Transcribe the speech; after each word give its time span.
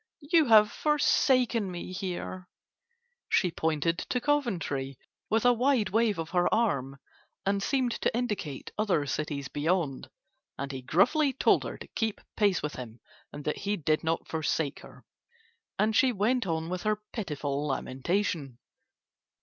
"You 0.31 0.45
have 0.45 0.71
forsaken 0.71 1.69
me 1.69 1.91
here." 1.91 2.47
She 3.29 3.51
pointed 3.51 3.99
to 3.99 4.19
Coventry 4.19 4.97
with 5.29 5.45
a 5.45 5.53
wide 5.53 5.89
wave 5.89 6.17
of 6.17 6.31
her 6.31 6.51
arm 6.51 6.97
and 7.45 7.61
seemed 7.61 7.91
to 8.01 8.17
indicate 8.17 8.71
other 8.79 9.05
cities 9.05 9.47
beyond. 9.47 10.09
And 10.57 10.71
he 10.71 10.81
gruffly 10.81 11.33
told 11.33 11.65
her 11.65 11.77
to 11.77 11.87
keep 11.89 12.19
pace 12.35 12.63
with 12.63 12.77
him 12.77 12.99
and 13.31 13.45
that 13.45 13.57
he 13.57 13.77
did 13.77 14.03
not 14.03 14.27
forsake 14.27 14.79
her. 14.79 15.05
And 15.77 15.95
she 15.95 16.11
went 16.11 16.47
on 16.47 16.67
with 16.69 16.81
her 16.81 16.99
pitiful 17.13 17.67
lamentation. 17.67 18.57